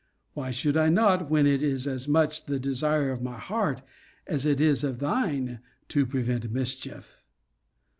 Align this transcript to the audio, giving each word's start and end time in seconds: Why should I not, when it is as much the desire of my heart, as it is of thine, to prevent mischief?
Why 0.33 0.49
should 0.49 0.77
I 0.77 0.89
not, 0.89 1.29
when 1.29 1.45
it 1.45 1.61
is 1.61 1.85
as 1.85 2.07
much 2.07 2.45
the 2.45 2.59
desire 2.59 3.11
of 3.11 3.21
my 3.21 3.37
heart, 3.37 3.83
as 4.25 4.47
it 4.47 4.59
is 4.59 4.83
of 4.83 4.97
thine, 4.97 5.59
to 5.89 6.07
prevent 6.07 6.51
mischief? 6.51 7.23